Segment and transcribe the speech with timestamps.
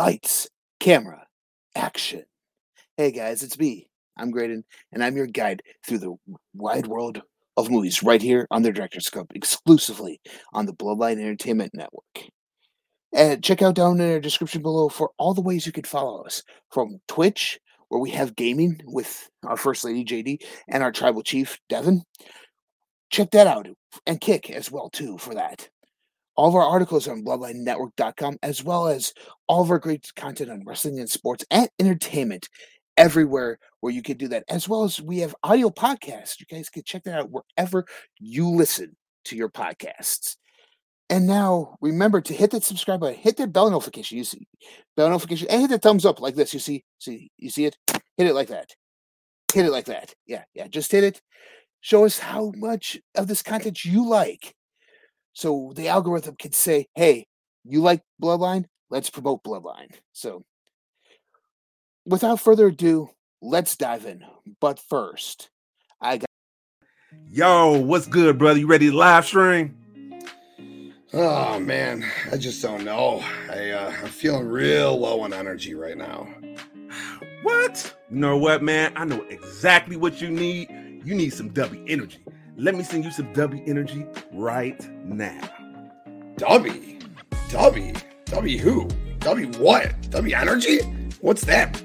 [0.00, 0.48] lights,
[0.78, 1.26] camera,
[1.76, 2.24] action.
[2.96, 3.86] Hey guys, it's me.
[4.16, 6.14] I'm Graydon, and I'm your guide through the
[6.54, 7.20] wide world
[7.58, 10.18] of movies right here on the Director's Cut, exclusively
[10.54, 12.30] on the Bloodline Entertainment Network.
[13.12, 16.24] And check out down in our description below for all the ways you can follow
[16.24, 20.38] us from Twitch, where we have gaming with our First Lady JD
[20.68, 22.02] and our Tribal Chief Devin.
[23.10, 23.68] Check that out
[24.06, 25.68] and Kick as well too for that.
[26.40, 29.12] All of our articles on bloodlinenetwork.com, as well as
[29.46, 32.48] all of our great content on wrestling and sports and entertainment
[32.96, 36.40] everywhere where you can do that, as well as we have audio podcasts.
[36.40, 37.84] You guys can check that out wherever
[38.18, 38.96] you listen
[39.26, 40.36] to your podcasts.
[41.10, 44.16] And now remember to hit that subscribe button, hit that bell notification.
[44.16, 44.48] You see
[44.96, 46.54] bell notification, and hit the thumbs up like this.
[46.54, 47.76] You see, see, you see it?
[48.16, 48.70] Hit it like that.
[49.52, 50.14] Hit it like that.
[50.26, 50.68] Yeah, yeah.
[50.68, 51.20] Just hit it.
[51.82, 54.54] Show us how much of this content you like.
[55.40, 57.26] So the algorithm can say, hey,
[57.64, 58.66] you like Bloodline?
[58.90, 59.90] Let's promote Bloodline.
[60.12, 60.44] So
[62.04, 63.08] without further ado,
[63.40, 64.22] let's dive in.
[64.60, 65.48] But first,
[65.98, 66.26] I got.
[67.30, 68.58] Yo, what's good, brother?
[68.58, 69.74] You ready to live stream?
[71.14, 73.24] Oh man, I just don't know.
[73.50, 76.28] I uh, I'm feeling real low on energy right now.
[77.44, 77.96] What?
[78.10, 78.92] You know what, man?
[78.94, 80.68] I know exactly what you need.
[81.02, 82.18] You need some W energy.
[82.60, 84.04] Let me send you some W energy
[84.34, 85.40] right now.
[86.36, 86.98] W,
[87.48, 87.94] W,
[88.26, 88.86] W who?
[89.20, 90.10] W what?
[90.10, 90.80] W energy?
[91.22, 91.82] What's that?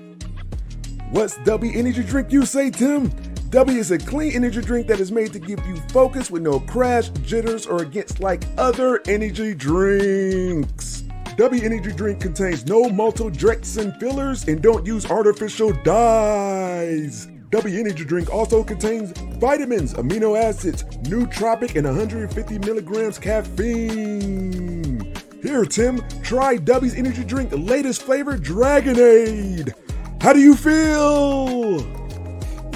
[1.12, 3.10] What's W energy drink you say, Tim?
[3.52, 6.60] W is a clean energy drink that is made to give you focus with no
[6.60, 11.04] crash, jitters, or against like other energy drinks.
[11.38, 17.30] W energy drink contains no maltodextrin fillers and don't use artificial dyes.
[17.56, 25.16] W energy drink also contains vitamins, amino acids, nootropic, and 150 milligrams caffeine.
[25.42, 29.74] Here, Tim, try W's energy drink latest flavor Dragonade.
[30.22, 31.80] How do you feel?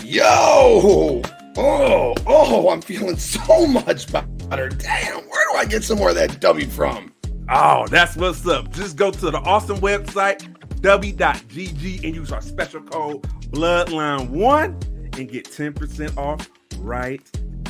[0.02, 1.24] Yo!
[1.58, 4.70] Oh, oh, I'm feeling so much better.
[4.70, 7.14] Damn, where do I get some more of that W from?
[7.50, 8.72] Oh, that's what's up.
[8.72, 13.21] Just go to the awesome website, w.gg, and use our special code
[13.51, 17.21] Bloodline1 and get 10% off right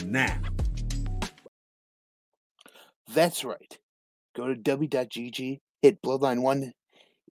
[0.05, 0.39] now.
[3.13, 3.77] That's right.
[4.35, 6.71] Go to w.gg, hit Bloodline1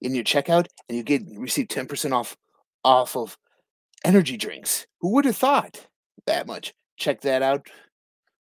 [0.02, 2.36] in your checkout, and you get receive 10% off
[2.84, 3.36] off of
[4.04, 4.86] energy drinks.
[5.00, 5.86] Who would have thought
[6.26, 6.74] that much?
[6.96, 7.68] Check that out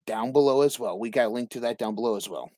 [0.07, 0.99] down below as well.
[0.99, 2.51] We got a link to that down below as well.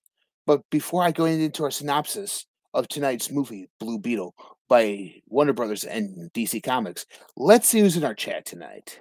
[0.47, 4.35] But before I go into our synopsis of tonight's movie, Blue Beetle,
[4.69, 7.07] by Warner Brothers and DC Comics,
[7.37, 9.01] let's see who's in our chat tonight.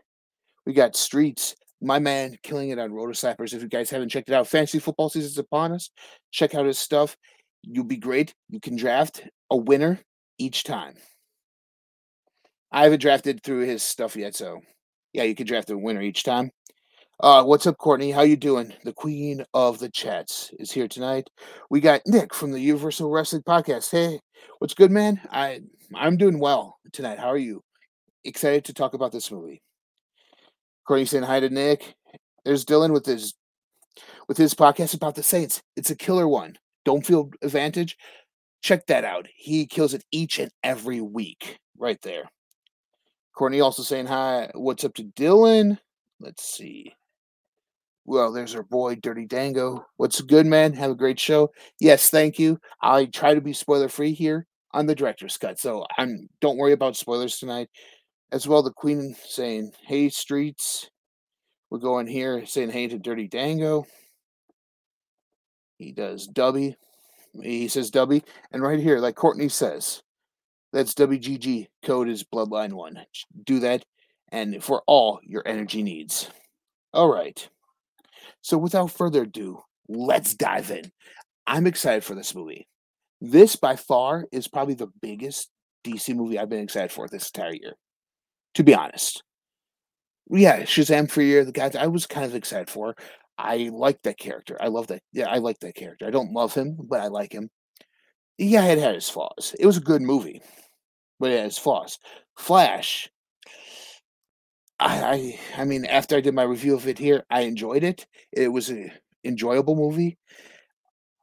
[0.65, 3.53] We got Streets, my man killing it on Rotor Slappers.
[3.53, 5.89] If you guys haven't checked it out, fantasy football season's upon us.
[6.31, 7.17] Check out his stuff.
[7.61, 8.33] You'll be great.
[8.49, 9.99] You can draft a winner
[10.37, 10.95] each time.
[12.71, 14.59] I haven't drafted through his stuff yet, so
[15.13, 16.51] yeah, you can draft a winner each time.
[17.19, 18.09] Uh, what's up, Courtney?
[18.09, 18.73] How you doing?
[18.83, 21.29] The queen of the chats is here tonight.
[21.69, 23.91] We got Nick from the Universal Wrestling Podcast.
[23.91, 24.19] Hey,
[24.57, 25.21] what's good, man?
[25.31, 25.61] I
[25.95, 27.19] I'm doing well tonight.
[27.19, 27.61] How are you?
[28.25, 29.61] Excited to talk about this movie.
[30.87, 31.93] Courtney saying hi to Nick.
[32.45, 33.35] There's Dylan with his
[34.27, 35.61] with his podcast about the Saints.
[35.77, 36.55] It's a killer one.
[36.83, 37.95] Don't feel advantage.
[38.63, 39.27] Check that out.
[39.35, 41.59] He kills it each and every week.
[41.77, 42.23] Right there.
[43.35, 44.49] Courtney also saying hi.
[44.55, 45.77] What's up to Dylan?
[46.19, 46.93] Let's see.
[48.05, 49.85] Well, there's our boy Dirty Dango.
[49.97, 50.73] What's good, man?
[50.73, 51.51] Have a great show.
[51.79, 52.59] Yes, thank you.
[52.81, 56.73] I try to be spoiler free here on the director's cut, so I'm don't worry
[56.73, 57.69] about spoilers tonight.
[58.31, 60.89] As well, the Queen saying, "Hey, streets."
[61.69, 63.87] We're going here saying hey to Dirty Dango.
[65.79, 66.75] He does Dubby.
[67.41, 70.03] He says Dubby, and right here, like Courtney says,
[70.71, 71.67] that's WGG.
[71.83, 73.03] Code is Bloodline1.
[73.43, 73.85] Do that
[74.31, 76.29] and for all your energy needs.
[76.93, 77.47] All right.
[78.43, 80.91] So without further ado, let's dive in.
[81.47, 82.67] I'm excited for this movie.
[83.19, 85.49] This by far is probably the biggest
[85.83, 87.73] DC movie I've been excited for this entire year.
[88.53, 89.23] To be honest.
[90.29, 92.95] Yeah, Shazam for year, the guy I was kind of excited for.
[93.37, 94.57] I like that character.
[94.61, 95.01] I love that.
[95.11, 96.05] Yeah, I like that character.
[96.05, 97.49] I don't love him, but I like him.
[98.37, 99.55] Yeah, it had his flaws.
[99.59, 100.41] It was a good movie
[101.23, 101.99] but it had has flaws.
[102.37, 103.09] Flash.
[104.83, 108.05] I, I I mean, after I did my review of it here, I enjoyed it.
[108.31, 108.91] It was an
[109.23, 110.17] enjoyable movie.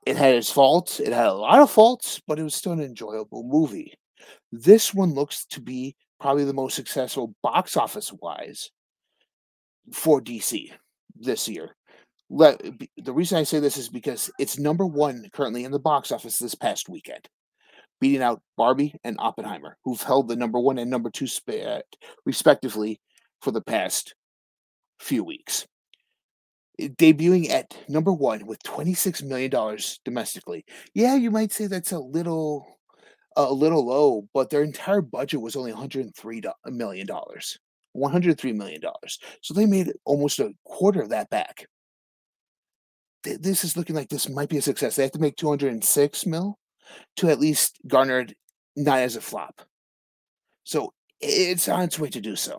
[0.07, 1.01] It had its faults.
[1.01, 3.95] It had a lot of faults, but it was still an enjoyable movie.
[4.53, 8.71] This one looks to be probably the most successful box office wise
[9.93, 10.73] for DC
[11.19, 11.77] this year.
[12.31, 12.63] Let,
[12.97, 16.39] the reason I say this is because it's number one currently in the box office
[16.39, 17.29] this past weekend.
[18.01, 21.83] beating out Barbie and Oppenheimer, who've held the number one and number two spot, uh,
[22.27, 23.01] respectively,
[23.43, 24.15] for the past
[24.99, 25.67] few weeks.
[26.79, 30.65] Eh, debuting at number one with $26 million domestically.
[30.95, 32.67] Yeah, you might say that's a little
[33.37, 37.07] a little low, but their entire budget was only $103 million.
[37.07, 38.81] $103 million.
[39.41, 41.67] So they made almost a quarter of that back.
[43.23, 44.97] This is looking like this might be a success.
[44.97, 46.59] They have to make 206 mil
[47.17, 48.35] to at least garner it
[48.77, 49.61] not as a flop.
[50.65, 52.59] So it's on its way to do so.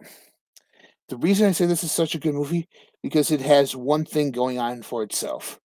[1.12, 2.70] The reason I say this is such a good movie
[3.04, 5.60] because it has one thing going on for itself.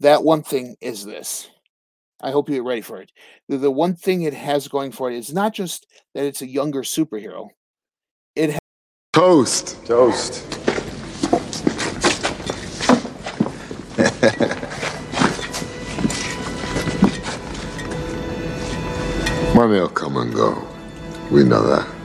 [0.00, 1.48] That one thing is this.
[2.20, 3.12] I hope you're ready for it.
[3.48, 5.86] The, the one thing it has going for it is not just
[6.16, 7.46] that it's a younger superhero.
[8.34, 8.58] It has
[9.12, 9.86] toast.
[9.86, 10.44] Toast.
[19.54, 20.60] Money will come and go.
[21.30, 21.97] We know that.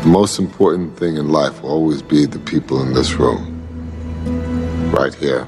[0.00, 3.60] But the most important thing in life will always be the people in this room.
[4.90, 5.46] Right here.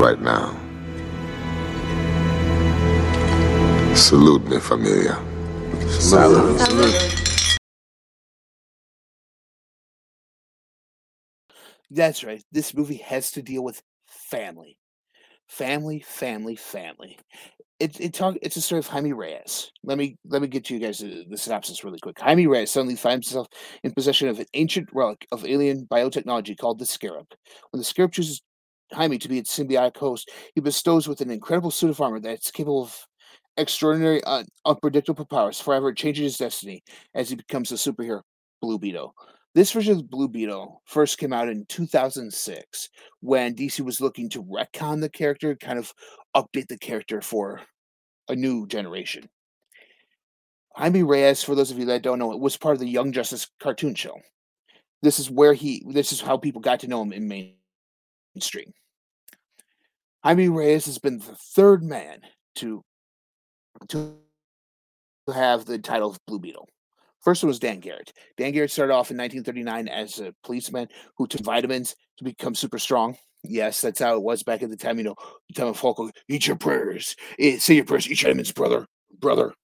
[0.00, 0.56] Right now.
[3.96, 5.18] Salute, mi familia.
[5.88, 6.60] Salute.
[6.60, 7.58] Salute.
[11.90, 12.44] That's right.
[12.52, 14.78] This movie has to deal with family.
[15.48, 17.18] Family, family, family.
[17.80, 19.70] It, it talk, it's a story of Jaime Reyes.
[19.84, 22.18] Let me let me get to you guys the, the synopsis really quick.
[22.18, 23.46] Jaime Reyes suddenly finds himself
[23.84, 27.26] in possession of an ancient relic of alien biotechnology called the Scarab.
[27.70, 28.42] When the Scarab chooses
[28.92, 32.50] Jaime to be its symbiotic host, he bestows with an incredible suit of armor that's
[32.50, 32.96] capable of
[33.56, 35.60] extraordinary, uh, unpredictable powers.
[35.60, 36.82] Forever changing his destiny
[37.14, 38.22] as he becomes a superhero,
[38.60, 39.14] Blue Beetle.
[39.54, 42.88] This version of Blue Beetle first came out in 2006
[43.20, 45.92] when DC was looking to retcon the character, kind of
[46.42, 47.60] update the character for
[48.28, 49.28] a new generation.
[50.74, 53.10] Jaime Reyes, for those of you that don't know, it was part of the Young
[53.10, 54.16] Justice cartoon show.
[55.02, 57.52] This is where he, this is how people got to know him in
[58.34, 58.72] mainstream.
[60.24, 62.20] Jaime Reyes has been the third man
[62.56, 62.84] to
[63.88, 64.16] to
[65.32, 66.68] have the title of Blue Beetle.
[67.20, 68.12] First one was Dan Garrett.
[68.36, 72.78] Dan Garrett started off in 1939 as a policeman who took vitamins to become super
[72.78, 73.16] strong.
[73.44, 74.98] Yes, that's how it was back at the time.
[74.98, 75.16] You know,
[75.48, 78.86] the time of Falco, eat your prayers, eh, say your prayers, eat your vitamins, brother,
[79.20, 79.54] brother.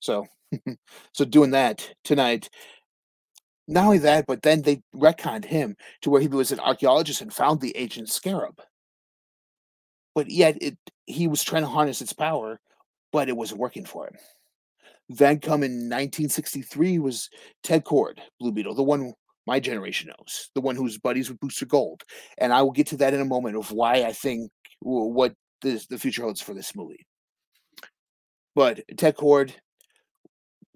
[0.00, 0.26] So,
[1.12, 2.48] so doing that tonight.
[3.68, 7.32] Not only that, but then they retconned him to where he was an archaeologist and
[7.32, 8.60] found the ancient scarab.
[10.14, 10.76] But yet, it
[11.06, 12.60] he was trying to harness its power,
[13.12, 14.16] but it wasn't working for him.
[15.08, 17.28] Then come in 1963 was
[17.62, 19.14] Ted Kord, Blue Beetle, the one
[19.46, 22.02] my generation knows, the one who's buddies with Booster Gold.
[22.38, 25.84] And I will get to that in a moment of why I think what the,
[25.90, 27.06] the future holds for this movie.
[28.54, 29.52] But Ted Kord,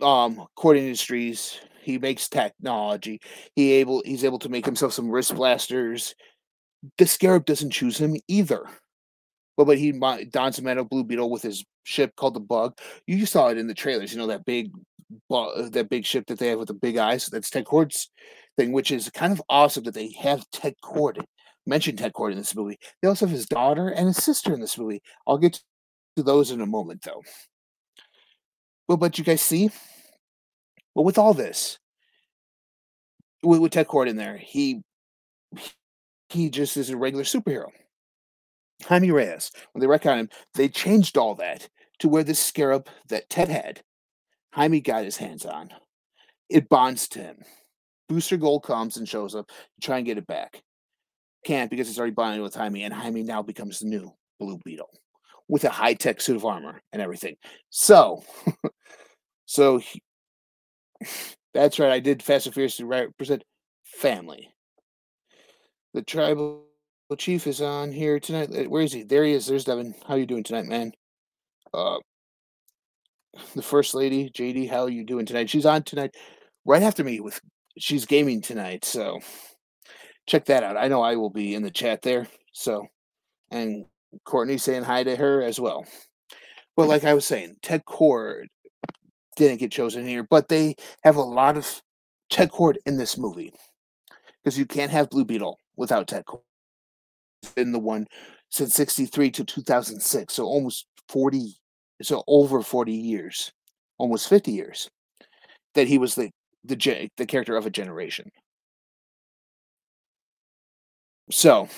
[0.01, 3.21] um, Kord Industries, he makes technology.
[3.55, 6.15] He able he's able to make himself some wrist blasters.
[6.99, 8.65] The Scarab doesn't choose him either.
[9.57, 9.93] But but he
[10.31, 12.79] dons a metal blue beetle with his ship called the Bug.
[13.07, 14.13] You saw it in the trailers.
[14.13, 14.73] You know that big
[15.31, 17.27] that big ship that they have with the big eyes.
[17.27, 18.11] That's Ted Kord's
[18.57, 21.25] thing, which is kind of awesome that they have Ted Kord
[21.67, 22.79] mentioned Ted Kord in this movie.
[23.03, 25.03] They also have his daughter and his sister in this movie.
[25.27, 25.61] I'll get
[26.17, 27.23] to those in a moment, though.
[28.89, 29.71] Well, but you guys see,
[30.95, 31.79] well, with all this,
[33.43, 34.83] with, with Ted Kord in there, he
[36.29, 37.69] he just is a regular superhero.
[38.85, 43.31] Jaime Reyes, when they retconned him, they changed all that to where this scarab that
[43.31, 43.83] Ted had,
[44.53, 45.71] Jaime got his hands on.
[46.49, 47.39] It bonds to him.
[48.09, 50.63] Booster Gold comes and shows up to try and get it back.
[51.45, 54.91] Can't because it's already bonded with Jaime, and Jaime now becomes the new Blue Beetle
[55.49, 57.37] with a high tech suit of armor and everything.
[57.71, 58.25] So,
[59.47, 60.03] so he,
[61.55, 61.93] that's right.
[61.93, 63.45] I did Fast and Furious to represent
[63.85, 64.51] family.
[65.95, 66.65] The tribal
[67.17, 68.51] chief is on here tonight.
[68.55, 69.05] Uh, where is he?
[69.05, 69.47] There he is.
[69.47, 69.95] There's Devin.
[70.07, 70.93] How you doing tonight, man?
[71.73, 71.99] Uh,
[73.55, 74.69] the first lady, JD.
[74.69, 75.49] How are you doing tonight?
[75.49, 76.15] She's on tonight,
[76.65, 77.21] right after me.
[77.21, 77.41] With
[77.79, 79.21] she's gaming tonight, so
[80.27, 80.77] check that out.
[80.77, 82.27] I know I will be in the chat there.
[82.53, 82.87] So,
[83.51, 83.85] and
[84.25, 85.87] Courtney saying hi to her as well.
[86.77, 88.47] But like I was saying, Ted Kord
[89.37, 91.83] didn't get chosen here, but they have a lot of
[92.31, 93.53] Ted Kord in this movie
[94.43, 96.41] because you can't have Blue Beetle without Ted Kord
[97.55, 98.07] been the one
[98.51, 101.55] since 63 to 2006 so almost 40
[102.03, 103.53] so over 40 years
[103.99, 104.91] almost 50 years
[105.75, 106.31] that he was the
[106.67, 108.31] the the character of a generation
[111.31, 111.69] so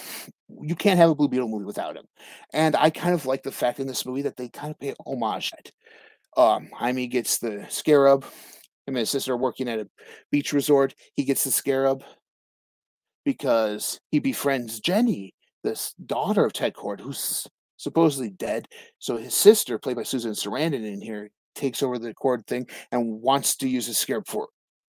[0.62, 2.04] you can't have a Blue Beetle movie without him.
[2.52, 4.94] And I kind of like the fact in this movie that they kind of pay
[5.06, 5.50] homage.
[5.50, 5.72] to It.
[6.36, 8.24] Um, Jaime gets the scarab.
[8.24, 9.88] Him and his sister are working at a
[10.30, 10.94] beach resort.
[11.14, 12.02] He gets the scarab
[13.24, 18.66] because he befriends Jenny, this daughter of Ted Kord, who's supposedly dead.
[18.98, 23.20] So his sister, played by Susan Sarandon in here, takes over the Kord thing and
[23.20, 24.48] wants to use the scarab for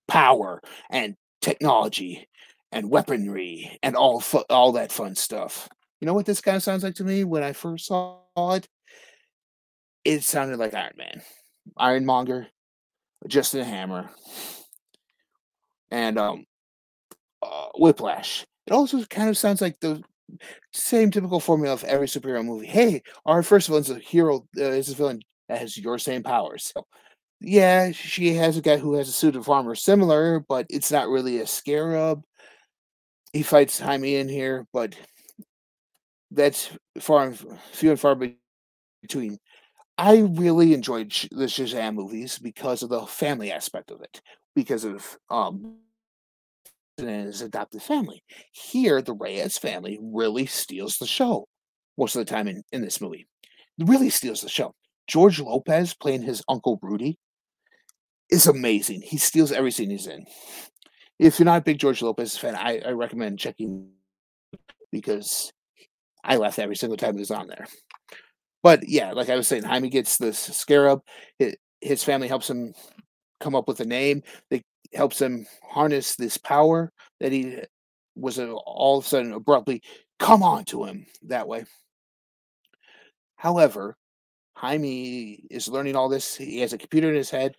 [0.10, 2.28] power and technology
[2.72, 5.70] and weaponry and all fu- all that fun stuff.
[6.02, 8.68] You know what this kind of sounds like to me when I first saw it?
[10.06, 11.22] It sounded like Iron Man,
[11.78, 12.48] Iron Monger, Ironmonger,
[13.28, 14.10] Justin Hammer,
[15.92, 16.46] and um,
[17.42, 18.46] uh, Whiplash.
[18.66, 20.02] It also kind of sounds like the
[20.74, 22.68] same typical formula of every superhero movie.
[22.68, 26.72] Hey, our first villain's a hero, uh, is a villain that has your same powers.
[26.74, 26.86] So,
[27.42, 31.08] yeah, she has a guy who has a suit of armor similar, but it's not
[31.08, 32.24] really a scarab.
[33.32, 34.96] He fights Jaime in here, but
[36.32, 38.18] that's far and few and far
[39.02, 39.38] between.
[39.98, 44.22] I really enjoyed the Shazam movies because of the family aspect of it,
[44.56, 45.78] because of um
[46.98, 48.22] and his adopted family.
[48.52, 51.48] Here, the Reyes family really steals the show
[51.98, 53.26] most of the time in, in this movie.
[53.80, 54.74] Really steals the show.
[55.08, 57.18] George Lopez playing his uncle Rudy
[58.30, 59.02] is amazing.
[59.02, 60.26] He steals every scene he's in.
[61.18, 63.90] If you're not a big George Lopez fan, I, I recommend checking
[64.92, 65.52] because
[66.24, 67.68] I laughed every single time he was on there.
[68.64, 71.02] But yeah, like I was saying, Jaime gets this scarab.
[71.82, 72.74] His, family helps him
[73.40, 74.24] come up with a name.
[74.50, 74.64] They
[74.94, 77.60] helps him harness this power that he
[78.16, 79.82] was all of a sudden abruptly
[80.20, 81.64] come on to him that way.
[83.38, 83.96] However,
[84.56, 86.36] Jaime is learning all this.
[86.36, 87.56] He has a computer in his head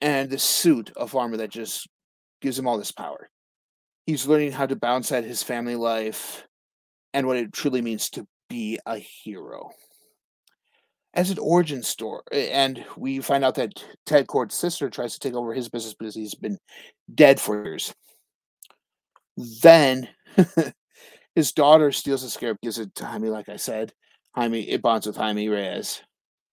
[0.00, 1.88] and this suit of armor that just
[2.40, 3.28] gives him all this power.
[4.06, 6.46] He's learning how to balance out his family life
[7.12, 9.70] and what it truly means to be a hero.
[11.14, 15.20] As an origin story, eh, and we find out that Ted Kord's sister tries to
[15.20, 16.58] take over his business because he's been
[17.14, 17.92] dead for years.
[19.62, 20.08] Then
[21.34, 23.92] his daughter steals the scarab, gives it to Jaime, like I said.
[24.34, 26.02] Jaime, it bonds with Jaime Reyes,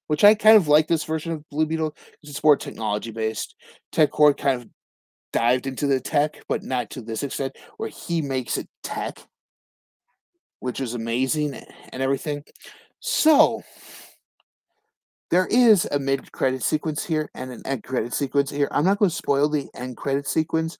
[0.07, 3.55] which I kind of like this version of Blue Beetle because it's more technology based.
[3.91, 4.69] Ted Kord kind of
[5.33, 9.19] dived into the tech, but not to this extent, where he makes it tech,
[10.59, 11.53] which is amazing
[11.91, 12.43] and everything.
[12.99, 13.61] So
[15.31, 18.67] there is a mid credit sequence here and an end credit sequence here.
[18.71, 20.77] I'm not going to spoil the end credit sequence,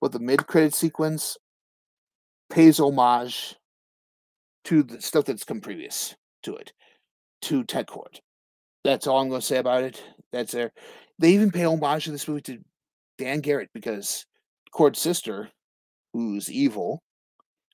[0.00, 1.36] but the mid credit sequence
[2.48, 3.56] pays homage
[4.64, 6.14] to the stuff that's come previous
[6.44, 6.72] to it,
[7.42, 8.20] to Ted Kord.
[8.88, 10.02] That's all I'm going to say about it.
[10.32, 10.72] That's there.
[11.18, 12.58] They even pay homage to this movie to
[13.18, 14.24] Dan Garrett because
[14.72, 15.50] Kord's sister,
[16.14, 17.02] who's evil,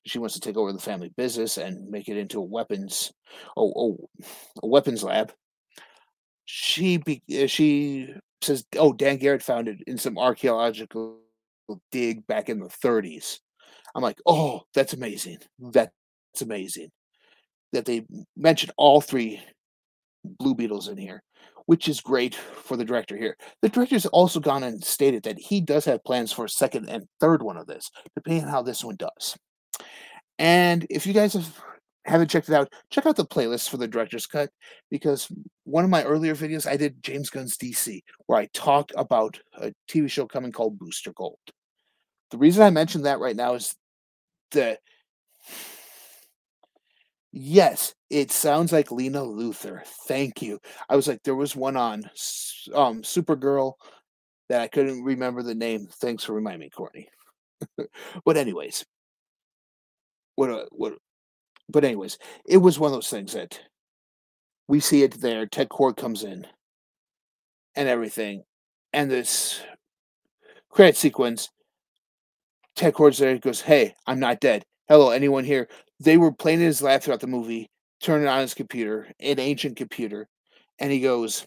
[0.05, 3.13] she wants to take over the family business and make it into a weapons,
[3.57, 4.09] oh, oh
[4.61, 5.33] a weapons lab.
[6.47, 11.21] She be, uh, she says, "Oh, Dan Garrett found it in some archaeological
[11.93, 13.39] dig back in the 30s."
[13.95, 15.39] I'm like, "Oh, that's amazing!
[15.61, 15.93] That's
[16.43, 16.91] amazing!"
[17.73, 18.05] That they
[18.37, 19.41] mentioned all three
[20.25, 21.23] Blue Beetles in here,
[21.67, 23.37] which is great for the director here.
[23.63, 27.07] The director's also gone and stated that he does have plans for a second and
[27.21, 29.37] third one of this, depending on how this one does.
[30.39, 31.61] And if you guys have
[32.07, 34.51] haven't checked it out, check out the playlist for the director's cut
[34.91, 35.29] because
[35.65, 39.73] one of my earlier videos I did James Gunn's DC, where I talked about a
[39.89, 41.39] TV show coming called Booster Gold.
[42.31, 43.75] The reason I mention that right now is
[44.51, 44.81] that
[47.35, 49.85] yes, it sounds like Lena Luthor.
[50.07, 50.61] Thank you.
[50.89, 52.05] I was like, there was one on
[52.75, 53.75] um Supergirl
[54.49, 55.89] that I couldn't remember the name.
[56.01, 57.09] Thanks for reminding me, Courtney.
[58.25, 58.85] but anyways,
[60.37, 60.95] what a, what
[61.69, 63.61] but anyways, it was one of those things that
[64.69, 65.47] we see it there.
[65.47, 66.47] Ted Kord comes in
[67.75, 68.45] and everything,
[68.93, 69.61] and this
[70.71, 71.51] credit sequence.
[72.77, 73.33] Ted Kord's there.
[73.33, 74.65] He goes, "Hey, I'm not dead.
[74.89, 75.69] Hello, anyone here?"
[76.01, 79.77] They were playing in his lab throughout the movie, turning on his computer, an ancient
[79.77, 80.29] computer,
[80.79, 81.47] and he goes,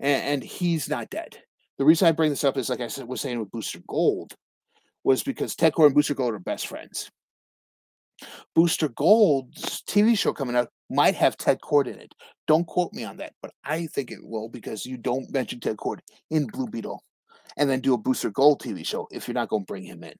[0.00, 1.36] and, and he's not dead.
[1.78, 4.34] The reason I bring this up is, like I said, was saying with Booster Gold,
[5.04, 7.10] was because Ted Kord and Booster Gold are best friends.
[8.54, 12.14] Booster Gold's TV show coming out might have Ted Kord in it.
[12.46, 15.76] Don't quote me on that, but I think it will because you don't mention Ted
[15.76, 15.98] Kord
[16.30, 17.02] in Blue Beetle
[17.56, 20.02] and then do a Booster Gold TV show if you're not going to bring him
[20.02, 20.14] in.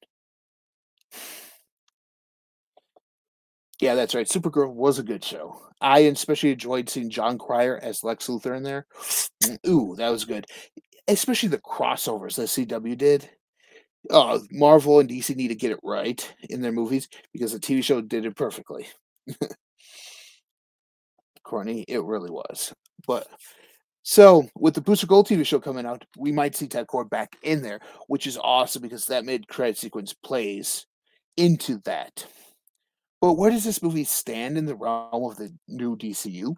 [3.80, 4.26] Yeah, that's right.
[4.26, 5.60] Supergirl was a good show.
[5.80, 8.86] I especially enjoyed seeing Jon Cryer as Lex Luthor in there.
[9.68, 10.46] Ooh, that was good.
[11.08, 13.28] Especially the crossovers that CW did.
[14.10, 17.84] uh, Marvel and DC need to get it right in their movies because the TV
[17.84, 18.88] show did it perfectly.
[21.44, 22.72] Corny, it really was.
[23.06, 23.26] But
[24.02, 27.36] so with the Booster Gold TV show coming out, we might see Ted Kord back
[27.42, 30.86] in there, which is awesome because that mid credit sequence plays
[31.36, 32.26] into that.
[33.20, 36.54] But where does this movie stand in the realm of the new DCU?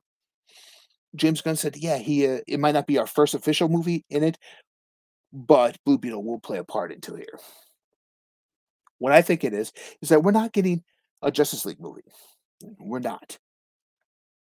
[1.14, 4.25] James Gunn said, "Yeah, he uh, it might not be our first official movie in
[4.25, 4.38] it,
[5.33, 7.38] but Blue Beetle will play a part into here."
[8.99, 10.83] What I think it is is that we're not getting
[11.23, 12.03] a Justice League movie.
[12.79, 13.38] We're not.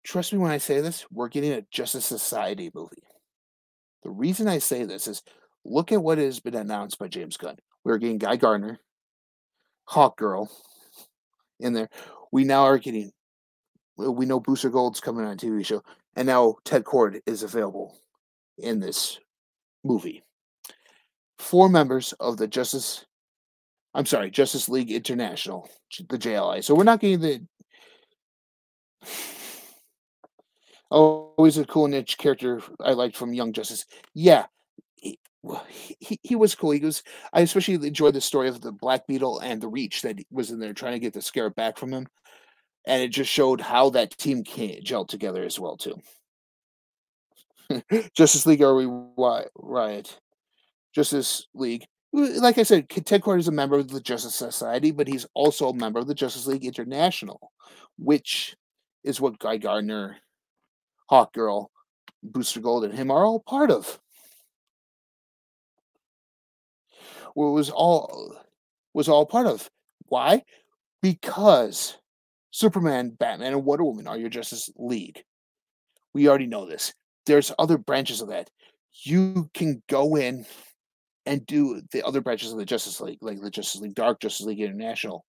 [0.04, 3.02] Trust me when I say this, we're getting a Justice Society movie.
[4.02, 5.22] The reason I say this is
[5.64, 7.56] look at what has been announced by James Gunn.
[7.84, 8.78] We're getting Guy Gardner,
[9.84, 10.50] Hawk Girl
[11.62, 11.88] in there.
[12.30, 13.12] We now are getting
[13.98, 15.82] uh, we know Booster Gold's coming on a TV show,
[16.16, 17.96] and now Ted Kord is available
[18.58, 19.18] in this
[19.84, 20.22] movie.
[21.38, 23.04] Four members of the Justice
[23.94, 25.68] I'm sorry, Justice League International,
[26.08, 26.64] the JLI.
[26.64, 27.42] So we're not getting the
[30.90, 33.84] always a cool niche character I liked from Young Justice.
[34.14, 34.46] Yeah,
[35.68, 36.70] he, he, was cool.
[36.70, 37.02] He was.
[37.32, 40.60] I especially enjoyed the story of the Black Beetle and the Reach that was in
[40.60, 42.06] there trying to get the Scarab back from him,
[42.86, 46.00] and it just showed how that team can gel together as well too.
[48.14, 48.86] Justice League are we
[49.56, 50.18] riot?
[50.94, 51.86] Justice League.
[52.14, 55.26] Uh, like I said, Ted Kord is a member of the Justice Society, but he's
[55.34, 57.50] also a member of the Justice League International,
[57.98, 58.54] which
[59.02, 60.18] is what Guy Gardner
[61.08, 61.70] Hawk Girl,
[62.22, 63.98] Booster Gold, and him are all part of.
[67.34, 68.36] Was all
[68.94, 69.68] was all part of.
[70.06, 70.42] Why?
[71.00, 71.96] Because
[72.50, 75.22] Superman, Batman, and Wonder Woman are your Justice League.
[76.14, 76.92] We already know this.
[77.26, 78.50] There's other branches of that.
[79.04, 80.44] You can go in
[81.24, 84.46] and do the other branches of the Justice League, like the Justice League Dark, Justice
[84.46, 85.24] League International,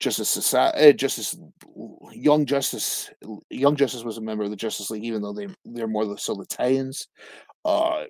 [0.00, 1.36] Justice Society, uh, Justice
[2.12, 3.10] Young Justice.
[3.50, 6.34] Young Justice was a member of the Justice League, even though they they're more so
[6.34, 7.08] the Titans.
[7.64, 8.04] Uh,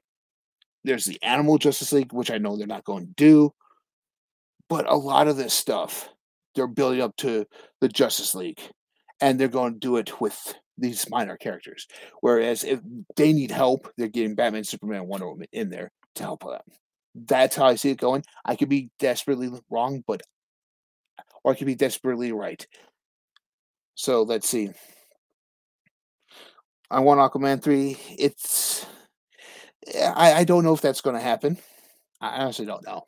[0.84, 3.52] there's the Animal Justice League, which I know they're not going to do,
[4.68, 6.08] but a lot of this stuff
[6.54, 7.46] they're building up to
[7.80, 8.60] the Justice League,
[9.20, 11.86] and they're going to do it with these minor characters.
[12.20, 12.80] Whereas if
[13.16, 16.60] they need help, they're getting Batman, Superman, Wonder Woman in there to help them.
[17.14, 18.24] That's how I see it going.
[18.44, 20.22] I could be desperately wrong, but
[21.44, 22.66] or I could be desperately right.
[23.94, 24.70] So let's see.
[26.90, 27.96] I want Aquaman 3.
[28.18, 28.71] It's
[30.14, 31.58] I, I don't know if that's gonna happen.
[32.20, 33.02] I honestly don't know.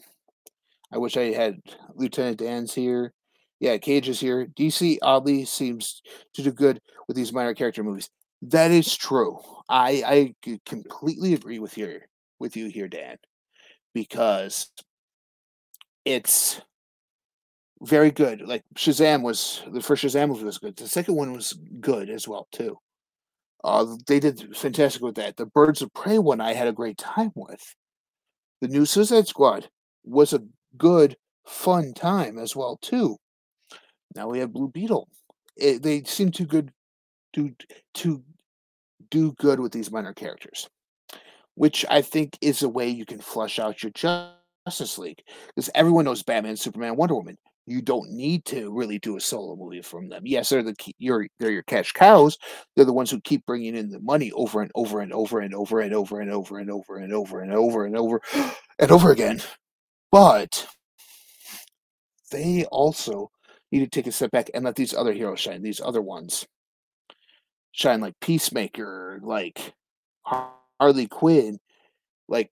[0.93, 1.61] I wish I had
[1.95, 3.13] Lieutenant Dan's here.
[3.61, 4.47] Yeah, Cage is here.
[4.47, 6.03] DC oddly seems
[6.35, 8.11] to do good with these minor character movies.
[8.43, 9.39] That is true.
[9.69, 12.01] I I completely agree with you
[12.39, 13.17] with you here, Dan,
[13.95, 14.71] because
[16.05, 16.61] it's
[17.83, 18.43] very good.
[18.43, 20.77] Like Shazam was the first Shazam movie was good.
[20.77, 22.79] The second one was good as well too.
[23.64, 25.38] Uh, they did fantastic with that.
[25.38, 27.74] The Birds of Prey one I had a great time with.
[28.61, 29.68] The new Suicide Squad
[30.05, 30.42] was a
[30.77, 33.16] good, fun time as well too.
[34.14, 35.09] Now we have Blue Beetle.
[35.57, 36.72] It, they seem too good
[37.33, 37.55] to
[37.94, 38.22] to
[39.11, 40.68] do good with these minor characters,
[41.55, 46.05] which I think is a way you can flush out your Justice League because everyone
[46.05, 50.09] knows Batman, Superman, Wonder Woman you don't need to really do a solo movie from
[50.09, 50.22] them.
[50.27, 52.37] Yes, they're the you're they're your cash cows.
[52.77, 55.55] They're the ones who keep bringing in the money over and over and over and
[55.55, 58.20] over and over and over and over and over and over and over
[58.79, 59.40] and over again.
[60.12, 60.66] But
[62.31, 63.31] they also
[63.72, 65.62] need to take a step back and let these other heroes shine.
[65.62, 66.46] These other ones
[67.72, 69.72] shine, like Peacemaker, like
[70.22, 71.59] Harley Quinn,
[72.29, 72.50] like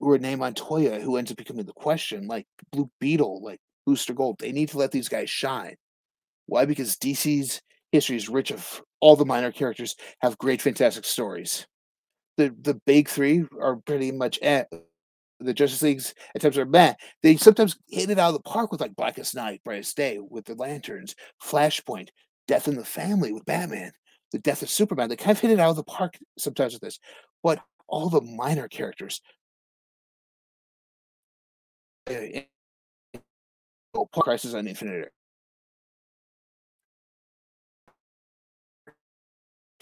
[0.00, 4.38] Renee Montoya, who ends up becoming the Question, like Blue Beetle, like Booster Gold.
[4.38, 5.76] They need to let these guys shine.
[6.46, 6.64] Why?
[6.64, 7.60] Because DC's
[7.92, 11.66] history is rich of all the minor characters have great, fantastic stories.
[12.36, 14.64] The the big three are pretty much eh.
[15.40, 16.94] The Justice League's attempts are meh.
[17.22, 20.44] They sometimes hit it out of the park with like Blackest Night, Brightest Day with
[20.44, 22.08] the Lanterns, Flashpoint,
[22.48, 23.92] Death in the Family with Batman,
[24.32, 25.08] the Death of Superman.
[25.08, 26.98] They kind of hit it out of the park sometimes with this,
[27.42, 29.20] but all the minor characters
[32.06, 32.42] eh,
[34.20, 35.12] Crisis on Infinite.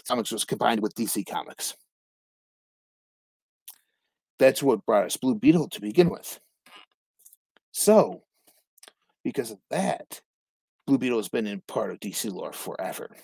[0.07, 1.75] Comics was combined with DC Comics.
[4.37, 6.39] That's what brought us Blue Beetle to begin with.
[7.71, 8.23] So,
[9.23, 10.21] because of that,
[10.85, 13.15] Blue Beetle has been in part of DC lore forever.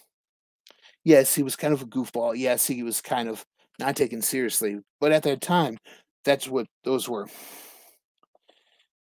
[1.04, 2.34] Yes, he was kind of a goofball.
[2.36, 3.46] Yes, he was kind of
[3.80, 4.80] not taken seriously.
[5.00, 5.78] But at that time,
[6.24, 7.28] that's what those were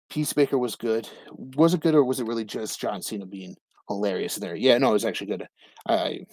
[0.09, 1.09] Peacemaker was good.
[1.31, 3.55] Was it good or was it really just John Cena being
[3.87, 4.55] hilarious there?
[4.55, 5.47] Yeah, no, it was actually good.
[5.87, 6.25] I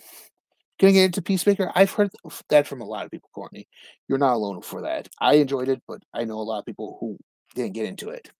[0.78, 1.70] can get into Peacemaker?
[1.74, 2.10] I've heard
[2.48, 3.68] that from a lot of people, Courtney.
[4.08, 5.08] You're not alone for that.
[5.20, 7.18] I enjoyed it, but I know a lot of people who
[7.54, 8.30] didn't get into it.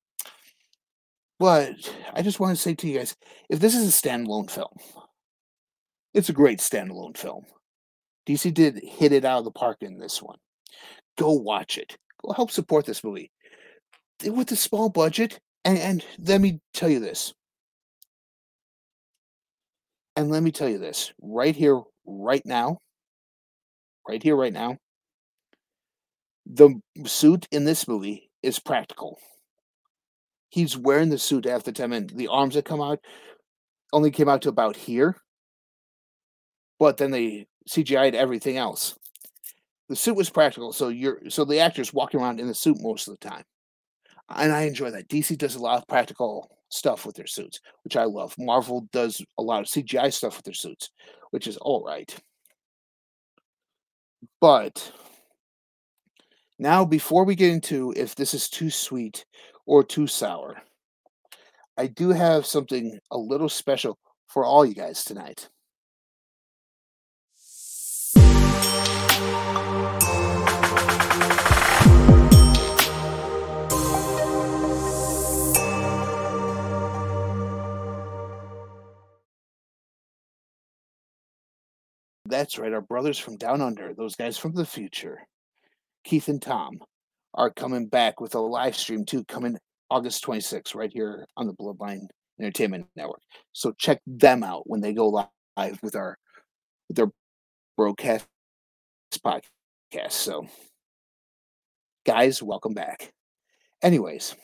[1.39, 1.75] But
[2.13, 3.17] I just want to say to you guys
[3.49, 4.77] if this is a standalone film,
[6.15, 7.45] it's a great standalone film.
[8.29, 10.39] DC did hit it out of the park in this one.
[11.19, 11.97] Go watch it.
[12.25, 13.33] Go help support this movie.
[14.25, 17.35] With a small budget, and, and let me tell you this.
[20.17, 22.79] And let me tell you this right here, right now,
[24.09, 24.77] right here, right now,
[26.47, 29.19] the suit in this movie is practical.
[30.51, 32.99] He's wearing the suit half the time, and the arms that come out
[33.93, 35.17] only came out to about here.
[36.79, 38.97] But then they CGI'd everything else.
[39.89, 43.09] The suit was practical, so you're so the actor's walking around in the suit most
[43.09, 43.45] of the time.
[44.29, 45.09] And I enjoy that.
[45.09, 48.35] DC does a lot of practical stuff with their suits, which I love.
[48.39, 50.91] Marvel does a lot of CGI stuff with their suits,
[51.31, 52.15] which is all right.
[54.41, 54.93] But
[56.59, 59.25] now, before we get into if this is too sweet
[59.67, 60.63] or too sour,
[61.77, 65.49] I do have something a little special for all you guys tonight.
[82.33, 85.21] That's right, our brothers from down under, those guys from the future,
[86.03, 86.79] Keith and Tom,
[87.35, 89.59] are coming back with a live stream too, coming
[89.91, 92.07] August 26th, right here on the Bloodline
[92.41, 93.21] Entertainment Network.
[93.53, 95.09] So check them out when they go
[95.59, 96.17] live with our
[96.89, 97.11] with their
[97.77, 98.27] broadcast
[99.23, 100.13] podcast.
[100.13, 100.47] So,
[102.07, 103.13] guys, welcome back.
[103.83, 104.35] Anyways,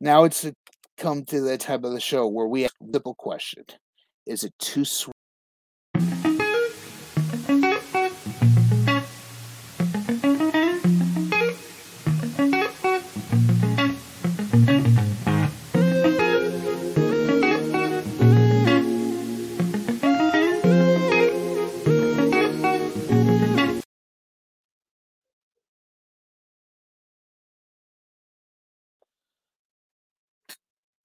[0.00, 0.52] now it's uh,
[0.96, 3.64] come to the time of the show where we ask a simple question:
[4.28, 5.16] Is it too sweet?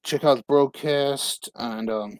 [0.05, 2.19] Check out the broadcast and um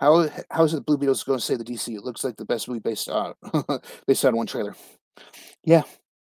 [0.00, 1.94] how how is it the Blue Beetles going to say the DC?
[1.94, 3.34] It looks like the best movie based on
[4.06, 4.74] based on one trailer.
[5.64, 5.82] Yeah,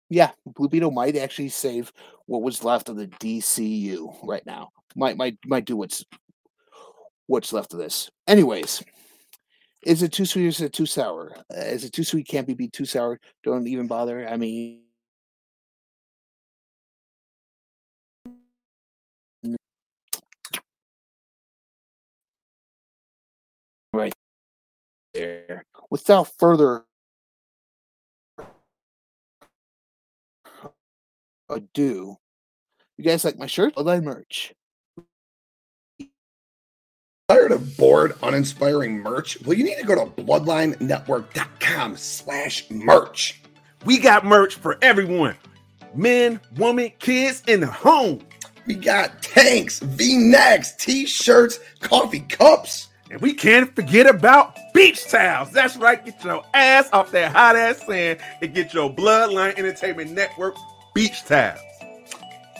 [0.09, 1.93] yeah, Blue Beetle might actually save
[2.25, 4.71] what was left of the DCU right now.
[4.95, 6.03] Might might might do what's
[7.27, 8.09] what's left of this.
[8.27, 8.83] Anyways,
[9.85, 11.33] is it too sweet or is it too sour?
[11.49, 12.27] Is it too sweet?
[12.27, 13.21] Can't be, be too sour.
[13.41, 14.27] Don't even bother.
[14.27, 14.81] I mean,
[23.93, 24.13] right
[25.13, 25.65] there.
[25.89, 26.83] Without further
[31.49, 32.17] ado,
[32.97, 33.75] you guys like my shirt?
[33.75, 34.53] Bloodline merch.
[37.27, 39.41] Tired of bored, uninspiring merch?
[39.45, 43.41] Well, you need to go to bloodlinenetwork.com slash merch.
[43.85, 45.35] We got merch for everyone.
[45.95, 48.21] Men, women, kids, in the home.
[48.65, 52.89] We got tanks, V-necks, t-shirts, coffee cups.
[53.11, 55.51] And we can't forget about beach towels.
[55.51, 56.01] That's right.
[56.03, 60.55] Get your ass off that hot ass sand and get your Bloodline Entertainment Network
[60.95, 61.59] beach towels.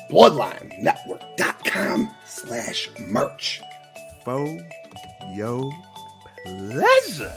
[0.09, 3.61] Bloodlinenetwork.com slash merch.
[4.25, 4.45] For
[5.33, 5.71] your
[6.45, 7.33] pleasure.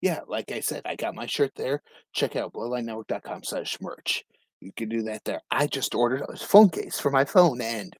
[0.00, 1.82] Yeah, like I said, I got my shirt there.
[2.12, 4.24] Check out bloodlinenetwork.com slash merch.
[4.60, 5.40] You can do that there.
[5.50, 7.92] I just ordered a phone case for my phone and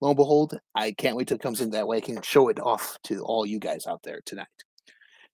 [0.00, 1.98] lo and behold, I can't wait till it comes in that way.
[1.98, 4.46] I can show it off to all you guys out there tonight.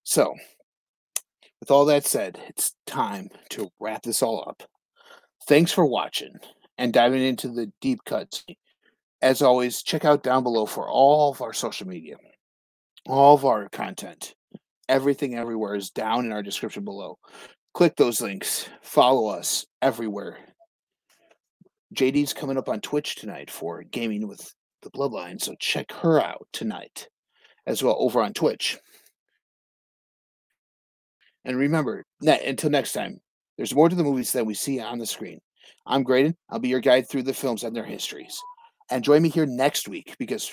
[0.05, 0.35] So,
[1.61, 4.63] with all that said, it's time to wrap this all up.
[5.47, 6.35] Thanks for watching
[6.79, 8.45] and diving into the deep cuts.
[9.21, 12.17] As always, check out down below for all of our social media,
[13.07, 14.35] all of our content.
[14.89, 17.19] Everything everywhere is down in our description below.
[17.75, 20.39] Click those links, follow us everywhere
[21.93, 26.47] JD's coming up on Twitch tonight for gaming with the Bloodline, so check her out
[26.53, 27.09] tonight
[27.67, 28.79] as well over on Twitch.
[31.45, 33.21] And remember, ne- until next time,
[33.57, 35.41] there's more to the movies than we see on the screen.
[35.87, 36.37] I'm Graydon.
[36.51, 38.41] I'll be your guide through the films and their histories.
[38.91, 40.51] And join me here next week because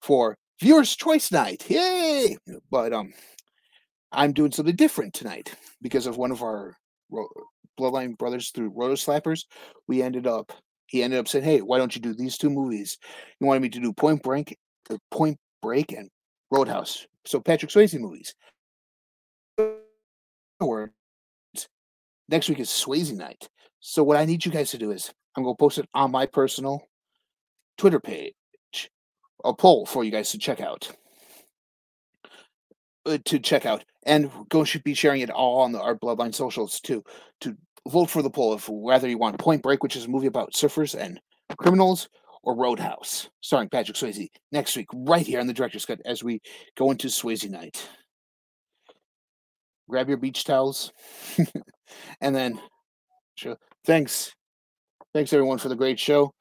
[0.00, 2.36] for Viewers Choice Night, yay!
[2.70, 3.12] But um,
[4.10, 6.76] I'm doing something different tonight because of one of our
[7.78, 9.44] Bloodline Brothers through Roto Slappers,
[9.88, 10.52] we ended up
[10.86, 12.98] he ended up saying, "Hey, why don't you do these two movies?"
[13.38, 14.58] He wanted me to do Point Break,
[14.90, 16.10] uh, Point Break, and
[16.50, 17.06] Roadhouse.
[17.24, 18.34] So Patrick Swayze movies.
[22.28, 23.48] Next week is Swayze night.
[23.80, 26.26] So what I need you guys to do is I'm gonna post it on my
[26.26, 26.82] personal
[27.78, 28.34] Twitter page,
[29.44, 30.90] a poll for you guys to check out.
[33.04, 36.32] Uh, to check out, and go should be sharing it all on the, our Bloodline
[36.32, 37.02] socials too.
[37.40, 37.56] To
[37.88, 40.52] vote for the poll of whether you want Point Break, which is a movie about
[40.52, 41.20] surfers and
[41.58, 42.08] criminals,
[42.44, 46.40] or Roadhouse, starring Patrick Swayze, next week, right here on the Director's Cut as we
[46.76, 47.88] go into Swayze night.
[49.88, 50.92] Grab your beach towels,
[52.20, 52.60] and then,
[53.34, 53.56] sure.
[53.84, 54.32] thanks,
[55.12, 56.32] thanks everyone for the great show,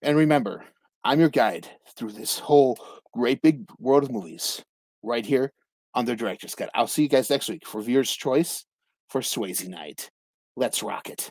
[0.00, 0.64] and remember,
[1.04, 2.78] I'm your guide through this whole
[3.12, 4.64] great big world of movies,
[5.02, 5.52] right here
[5.94, 6.70] on the Director's Cut.
[6.74, 8.64] I'll see you guys next week for viewers' choice
[9.08, 10.10] for Swayze night.
[10.56, 11.30] Let's rock it.